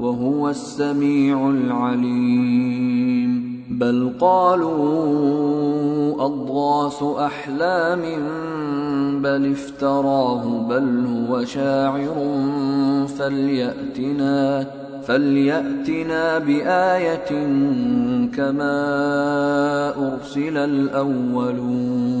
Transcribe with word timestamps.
وهو 0.00 0.48
السميع 0.48 1.50
العليم. 1.50 3.30
بل 3.70 4.12
قالوا 4.20 4.80
أضغاث 6.24 7.02
أحلام 7.02 8.02
بل 9.22 9.52
افتراه 9.52 10.66
بل 10.68 11.06
هو 11.06 11.44
شاعر 11.44 12.36
فليأتنا 13.18 14.66
فليأتنا 15.06 16.38
بآية 16.38 17.30
كما 18.36 18.78
أرسل 19.96 20.56
الأولون. 20.56 22.20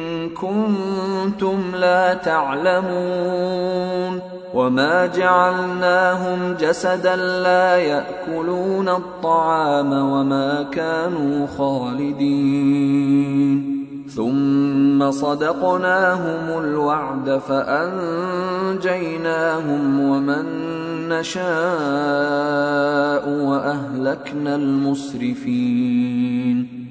كنتم 0.29 1.75
لا 1.75 2.13
تعلمون 2.13 4.21
وما 4.53 5.05
جعلناهم 5.05 6.55
جسدا 6.59 7.15
لا 7.15 7.77
يأكلون 7.77 8.89
الطعام 8.89 9.93
وما 9.93 10.63
كانوا 10.71 11.47
خالدين. 11.57 13.01
ثم 14.15 15.11
صدقناهم 15.11 16.63
الوعد 16.63 17.41
فأنجيناهم 17.47 18.79
ومن 19.99 20.45
نشاء 21.09 21.41
وأهلكنا 23.29 24.55
المسرفين. 24.55 26.80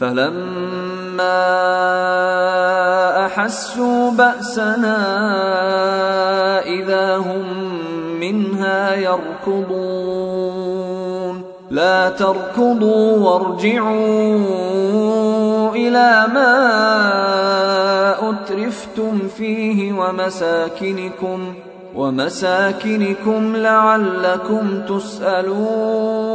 فلما 0.00 1.44
أحسوا 3.26 4.10
بأسنا 4.10 4.98
إذا 6.66 7.16
هم 7.16 7.44
منها 8.20 8.94
يركضون. 8.94 10.34
لا 11.70 12.08
تركضوا 12.08 13.18
وارجعوا 13.18 14.54
إلى 15.74 16.26
ما 16.34 16.54
أترفتم 18.30 19.28
فيه 19.36 19.92
ومساكنكم 19.92 21.54
ومساكنكم 21.94 23.56
لعلكم 23.56 24.80
تسألون. 24.88 26.34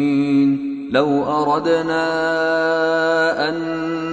لو 0.91 1.23
أردنا 1.23 2.03
أن 3.49 3.55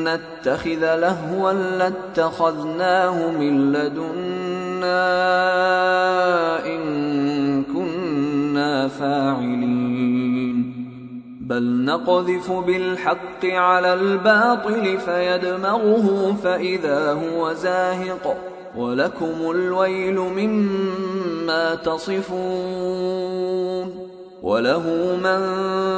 نتخذ 0.05 0.97
لهوا 0.97 1.53
لاتخذناه 1.53 3.31
من 3.31 3.73
لدنا 3.73 5.07
إن 6.67 7.65
كنا 7.65 8.89
فاعلين. 8.89 10.75
بل 11.41 11.85
نقذف 11.85 12.53
بالحق 12.53 13.45
على 13.45 13.95
الباطل 13.95 14.99
فيدمغه 14.99 16.37
فإذا 16.43 17.13
هو 17.13 17.53
زاهق. 17.53 18.37
ولكم 18.77 19.51
الويل 19.51 20.19
مما 20.19 21.75
تصفون. 21.75 23.29
وله 24.43 25.17
من 25.17 25.41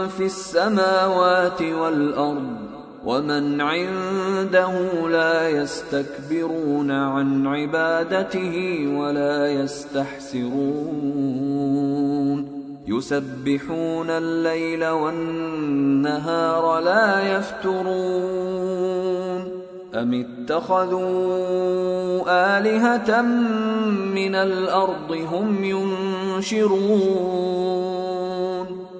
في 0.09 0.25
السماوات 0.25 1.63
والأرض 1.63 2.57
ومن 3.05 3.61
عنده 3.61 4.73
لا 5.09 5.49
يستكبرون 5.49 6.91
عن 6.91 7.47
عبادته 7.47 8.87
ولا 8.97 9.53
يستحسرون. 9.53 10.51
يسبحون 12.87 14.11
الليل 14.11 14.87
والنهار 14.87 16.81
لا 16.81 17.37
يفترون. 17.37 18.81
أم 19.95 20.15
اتخذوا 20.15 21.01
آلهة 22.59 23.23
من 24.15 24.35
الأرض 24.35 25.13
هم 25.33 25.65
ينشرون؟ 25.65 26.81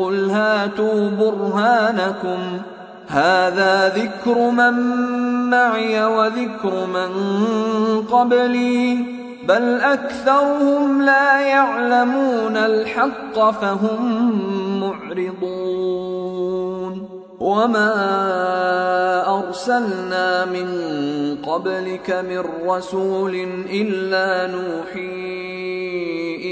قل 0.00 0.30
هاتوا 0.30 1.10
برهانكم 1.10 2.38
هذا 3.08 3.88
ذكر 3.88 4.50
من 4.50 4.72
معي 5.50 6.04
وذكر 6.04 6.86
من 6.86 7.10
قبلي 8.02 9.04
بل 9.48 9.80
أكثرهم 9.80 11.02
لا 11.02 11.40
يعلمون 11.40 12.56
الحق 12.56 13.50
فهم 13.50 14.30
معرضون 14.80 16.30
وما 17.40 17.94
أرسلنا 19.38 20.44
من 20.44 20.68
قبلك 21.42 22.10
من 22.10 22.44
رسول 22.66 23.34
إلا 23.70 24.52
نوحي 24.52 26.29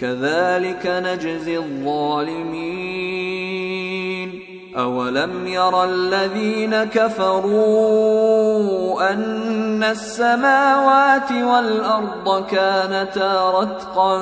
كذلك 0.00 0.86
نجزي 0.86 1.58
الظالمين. 1.58 2.96
أولم 4.76 5.46
ير 5.46 5.84
الذين 5.84 6.84
كفروا 6.84 8.32
أن 9.12 9.84
السماوات 9.84 11.32
والأرض 11.32 12.46
كانتا 12.50 13.50
رتقا 13.50 14.18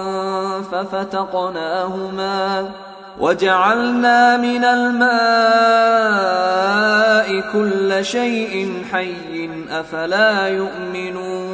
ففتقناهما 0.73 2.71
وجعلنا 3.21 4.37
من 4.37 4.65
الماء 4.65 5.05
كل 7.53 8.05
شيء 8.05 8.83
حي 8.93 9.51
أفلا 9.71 10.49
يؤمنون. 10.49 11.54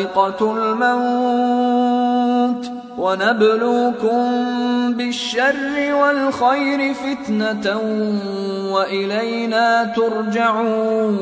ذائقة 0.00 0.56
الموت 0.56 1.90
ونبلوكم 2.98 4.24
بالشر 4.96 5.94
والخير 5.94 6.94
فتنة 6.94 7.80
وإلينا 8.72 9.84
ترجعون 9.84 11.18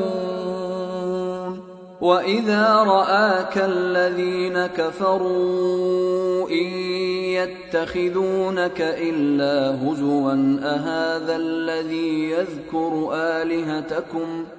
وإذا 2.01 2.75
رآك 2.75 3.57
الذين 3.57 4.67
كفروا 4.67 6.49
إن 6.49 6.65
يتخذونك 7.35 8.81
إلا 8.81 9.75
هزوا 9.83 10.59
أهذا 10.63 11.35
الذي 11.35 12.31
يذكر 12.31 13.09
آلهتكم 13.13 14.45
ۖ 14.55 14.58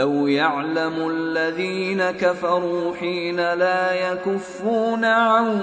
لو 0.00 0.26
يعلم 0.26 1.10
الذين 1.10 2.02
كفروا 2.10 2.96
حين 2.96 3.36
لا 3.36 3.92
يكفون 3.92 5.04
عن 5.04 5.60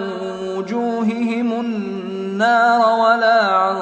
وجوههم 0.47 1.59
النار 1.59 2.79
ولا 2.79 3.41
عن 3.41 3.75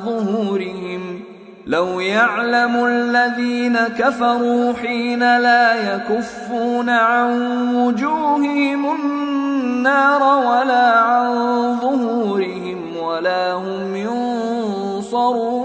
ظهورهم 0.00 1.20
لو 1.66 2.00
يعلم 2.00 2.84
الذين 2.84 3.78
كفروا 3.78 4.72
حين 4.72 5.20
لا 5.20 5.94
يكفون 5.94 6.90
عن 6.90 7.30
وجوههم 7.76 8.94
النار 8.94 10.22
ولا 10.22 10.98
عن 10.98 11.30
ظهورهم 11.80 12.96
ولا 12.96 13.52
هم 13.52 13.96
ينصرون 13.96 15.64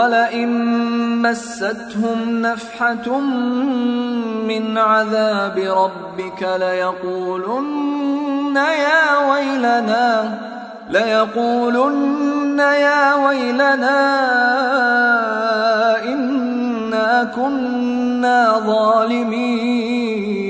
ولئن 0.00 0.50
مستهم 1.22 2.42
نفحة 2.42 3.20
من 4.48 4.78
عذاب 4.78 5.58
ربك 5.58 6.42
ليقولن 6.60 8.56
يا 8.56 9.30
ويلنا 9.30 10.38
ليقولن 10.90 12.58
يا 12.58 13.14
ويلنا 13.14 14.00
إنا 16.04 17.32
كنا 17.36 18.58
ظالمين. 18.66 20.49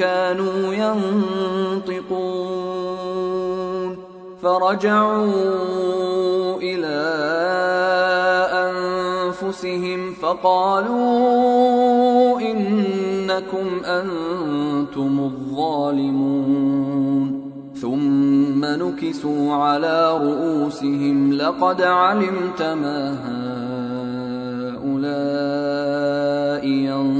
كانوا 0.00 0.74
ينطقون 1.84 2.30
فرجعوا 4.42 5.26
إلى 6.62 7.00
أنفسهم 8.68 10.12
فقالوا 10.12 11.20
إنكم 12.40 13.66
أنتم 13.84 15.20
الظالمون 15.20 16.70
ثم 17.74 18.64
نكسوا 18.64 19.54
على 19.54 20.18
رؤوسهم 20.18 21.32
لقد 21.32 21.82
علمت 21.82 22.62
ما 22.62 23.16
هؤلاء 24.84 26.66
ينطقون 26.66 27.19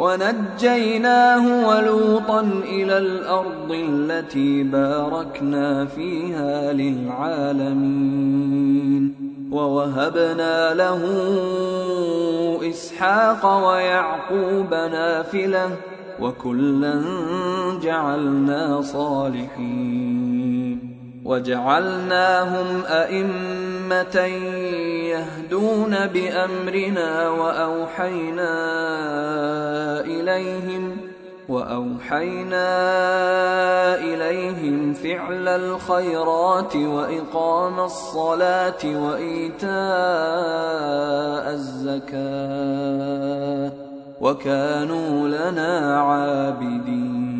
ونجيناه 0.00 1.68
ولوطا 1.68 2.40
إلى 2.64 2.98
الأرض 2.98 3.72
التي 3.72 4.62
باركنا 4.62 5.84
فيها 5.84 6.72
للعالمين. 6.72 8.34
ووهبنا 9.52 10.74
له 10.74 11.00
إسحاق 12.70 13.68
ويعقوب 13.68 14.74
نافلة 14.74 15.70
وكلا 16.20 17.04
جعلنا 17.82 18.82
صالحين. 18.82 20.89
وجعلناهم 21.24 22.82
أئمة 22.86 24.16
يهدون 25.10 26.06
بأمرنا 26.06 27.28
وأوحينا 27.28 28.50
إليهم 30.00 30.96
وأوحينا 31.48 32.68
إليهم 33.94 34.94
فعل 34.94 35.48
الخيرات 35.48 36.76
وإقام 36.76 37.80
الصلاة 37.80 38.84
وإيتاء 38.84 39.70
الزكاة 41.52 42.90
وكانوا 44.20 45.28
لنا 45.28 46.00
عابدين. 46.00 47.39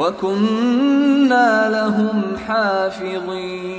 وكنا 0.00 1.68
لهم 1.70 2.22
حافظين. 2.46 3.70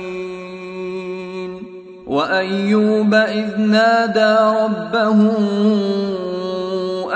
وأيوب 2.06 3.14
إذ 3.14 3.60
نادى 3.60 4.36
ربه 4.62 5.32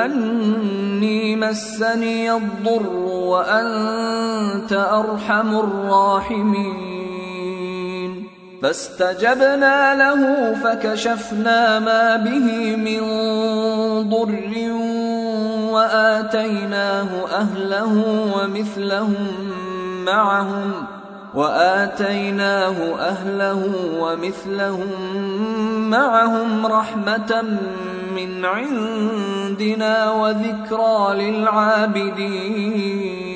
أني 0.05 1.37
مسني 1.37 2.33
الضر 2.33 2.93
وأنت 3.07 4.73
أرحم 4.73 5.59
الراحمين. 5.59 6.96
فاستجبنا 8.67 9.95
له 9.95 10.55
فكشفنا 10.55 11.79
ما 11.79 12.17
به 12.17 12.77
من 12.77 13.01
ضر 14.11 14.73
وآتيناه 15.73 17.09
أهله 17.33 18.05
ومثلهم 18.35 19.15
معهم 20.05 20.73
وآتيناه 21.35 22.77
أهله 22.99 23.73
ومثلهم 24.01 24.91
معهم 25.91 26.67
رحمة 26.67 27.45
من 28.17 28.45
عندنا 28.45 30.11
وذكرى 30.11 31.31
للعابدين. 31.31 33.36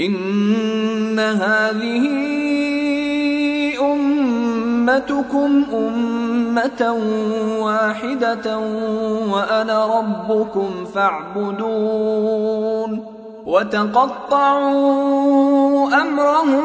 إن 0.00 1.18
هذه 1.18 2.06
أمتكم 3.80 5.64
أمة 5.72 6.82
واحدة 7.60 8.58
وأنا 9.28 9.98
ربكم 9.98 10.84
فاعبدون. 10.94 12.50
وتقطعوا 13.46 14.80
أمرهم 16.02 16.64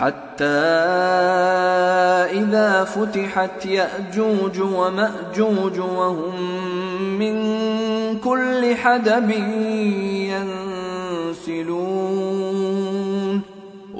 حتى 0.00 0.44
إذا 2.40 2.84
فتحت 2.84 3.66
يأجوج 3.66 4.60
ومأجوج 4.60 5.78
وهم 5.78 6.40
من 7.18 7.34
كل 8.18 8.76
حدب 8.76 9.30
ينسلون. 11.36 12.89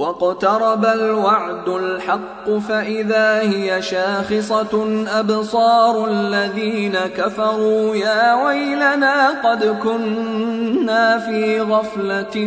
واقترب 0.01 0.85
الوعد 0.85 1.69
الحق 1.69 2.51
فإذا 2.69 3.41
هي 3.41 3.83
شاخصة 3.83 5.05
أبصار 5.09 6.09
الذين 6.11 6.97
كفروا 7.17 7.97
يا 7.97 8.45
ويلنا 8.45 9.29
قد 9.45 9.65
كنا 9.83 11.19
في 11.19 11.61
غفلة 11.61 12.45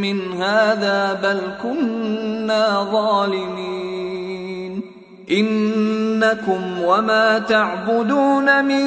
من 0.00 0.32
هذا 0.32 1.18
بل 1.22 1.40
كنا 1.62 2.88
ظالمين 2.92 4.82
إنكم 5.30 6.82
وما 6.82 7.38
تعبدون 7.38 8.64
من 8.64 8.86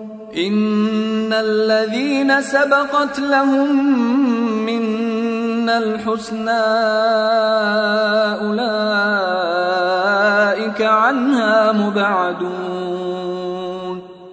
إن 0.37 1.33
الذين 1.33 2.41
سبقت 2.41 3.19
لهم 3.19 3.75
منا 4.65 5.77
الحسنى 5.77 6.51
أولئك 8.47 9.61
عنها 10.81 11.71
مبعدون. 11.71 13.21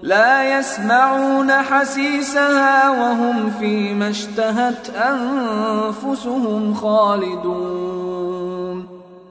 لا 0.02 0.58
يسمعون 0.58 1.52
حسيسها 1.52 2.90
وهم 2.90 3.50
فيما 3.60 4.08
اشتهت 4.10 4.90
أنفسهم 4.90 6.74
خالدون. 6.74 8.18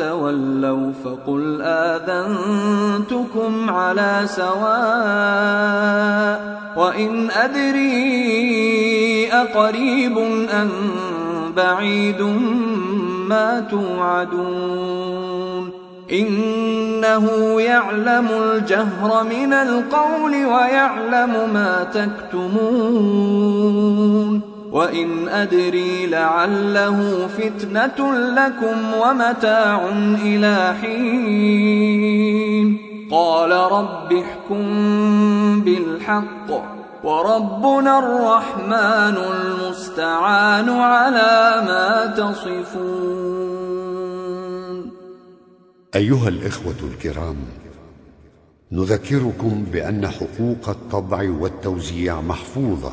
تولوا 0.00 0.92
فقل 1.04 1.62
آذنتكم 1.62 3.70
على 3.70 4.22
سواء 4.26 4.60
وإن 6.76 7.30
أدري 7.30 9.32
أقريب 9.32 10.18
أم 10.52 10.70
بعيد 11.56 12.22
ما 13.28 13.66
توعدون 13.70 15.70
إنه 16.12 17.30
يعلم 17.60 18.28
الجهر 18.42 19.24
من 19.24 19.52
القول 19.52 20.32
ويعلم 20.32 21.50
ما 21.52 21.86
تكتمون 21.94 23.40
وان 24.72 25.28
ادري 25.28 26.06
لعله 26.06 27.26
فتنه 27.26 28.14
لكم 28.14 28.94
ومتاع 28.94 29.88
إلى 30.22 30.74
حين 30.80 32.20
قال 33.10 33.50
رب 33.50 34.12
احكم 34.12 34.64
بالحق 35.60 36.50
وربنا 37.04 37.98
الرحمن 37.98 39.16
المستعان 39.32 40.68
على 40.68 41.62
ما 41.66 42.06
تصفون 42.06 43.60
أيها 45.94 46.28
الإخوة 46.28 46.74
الكرام 46.92 47.36
نذكركم 48.72 49.64
بأن 49.72 50.08
حقوق 50.08 50.68
الطبع 50.68 51.30
والتوزيع 51.40 52.20
محفوظة. 52.20 52.92